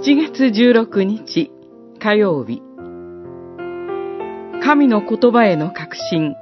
[0.00, 1.50] 7月16日
[1.98, 2.62] 火曜日。
[4.62, 6.36] 神の言葉への確信。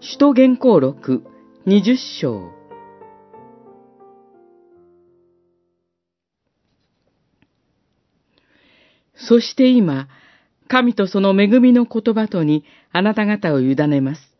[0.00, 1.24] 首都原稿録
[1.66, 2.52] 20章。
[9.16, 10.06] そして今、
[10.68, 14.32] 神とその恵みの言葉とにあなた方を委ねます。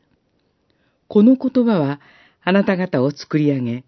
[1.09, 2.01] この言葉は
[2.45, 3.85] あなた方を作り上げ、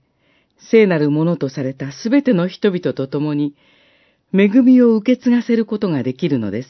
[0.58, 3.54] 聖なるものとされたすべての人々と共に、
[4.34, 6.68] 恵みを受け継がせることができるのです。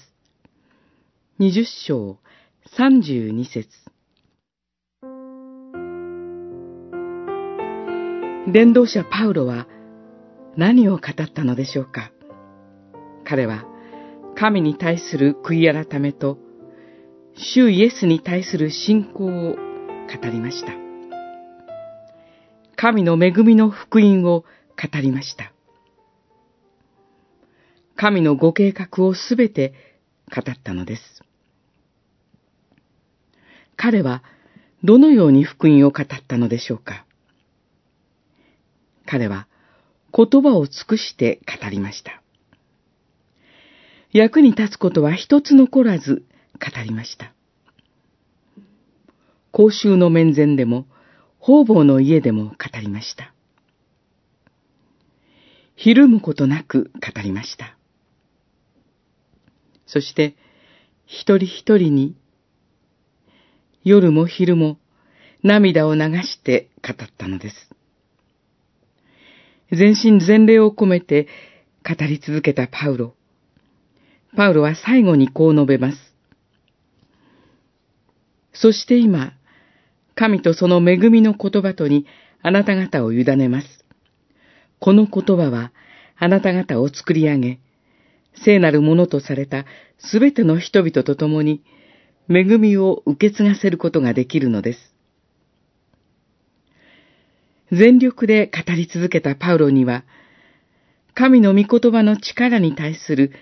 [1.38, 2.18] 二十章
[2.76, 3.68] 三十二節
[8.52, 9.68] 伝道者パウロは
[10.56, 12.10] 何を語ったのでしょうか
[13.24, 13.64] 彼は
[14.34, 16.38] 神に対する悔い改めと、
[17.36, 19.58] 主イエスに対する信仰を語
[20.24, 20.72] りました。
[22.74, 25.52] 神の恵みの福音を語りました。
[28.02, 29.74] 神のご計画をすべて
[30.34, 31.02] 語ったのです。
[33.76, 34.24] 彼は
[34.82, 37.06] どのように福音を語ったのでしょうか
[39.06, 39.46] 彼は
[40.12, 42.20] 言葉を尽くして語りました。
[44.10, 47.32] 役に立つことは一つ残らず語りました。
[49.52, 50.86] 公衆の面前でも、
[51.38, 53.32] 方々の家でも語りました。
[55.76, 57.76] ひるむことなく語りました。
[59.92, 60.34] そして、
[61.04, 62.16] 一人一人に、
[63.84, 64.78] 夜も昼も
[65.42, 67.56] 涙を流して語ったのです。
[69.70, 71.28] 全身全霊を込めて
[71.86, 73.14] 語り続けたパウロ。
[74.34, 75.98] パウロは最後にこう述べます。
[78.54, 79.34] そして今、
[80.14, 82.06] 神とその恵みの言葉とに
[82.40, 83.84] あなた方を委ねます。
[84.78, 85.70] この言葉は
[86.16, 87.58] あなた方を作り上げ、
[88.34, 89.64] 聖なるものとされた
[89.98, 91.62] すべての人々と共に
[92.28, 94.92] 恵みを受け継がせることができるのです。
[97.70, 100.04] 全力で語り続けたパウロには、
[101.14, 103.32] 神の御言葉の力に対する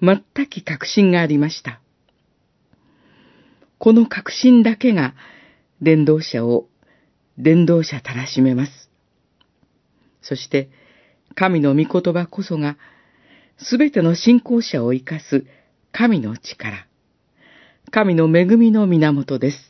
[0.00, 1.80] 全き確信がありました。
[3.78, 5.14] この確信だけが
[5.80, 6.68] 伝道者を
[7.38, 8.90] 伝道者たらしめます。
[10.20, 10.68] そして、
[11.34, 12.76] 神の御言葉こそが、
[13.60, 15.44] すべての信仰者を生かす
[15.92, 16.86] 神の力、
[17.90, 19.67] 神の恵みの源です。